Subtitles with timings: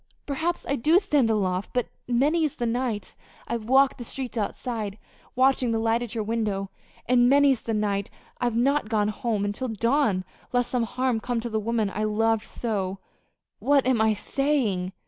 [0.25, 3.15] Perhaps I do stand aloof; but many's the night
[3.47, 4.97] I've walked the street outside,
[5.35, 6.71] watching the light at your window,
[7.05, 8.09] and many's the night
[8.39, 12.47] I've not gone home until dawn lest some harm come to the woman I loved
[12.47, 13.67] so good God!
[13.67, 14.91] what am I saying!"